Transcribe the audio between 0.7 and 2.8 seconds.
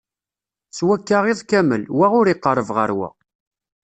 S wakka iḍ kamel, wa ur iqerreb